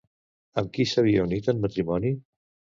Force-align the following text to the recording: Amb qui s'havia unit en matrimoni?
Amb 0.61 0.71
qui 0.77 0.85
s'havia 0.93 1.27
unit 1.29 1.53
en 1.55 1.63
matrimoni? 1.69 2.17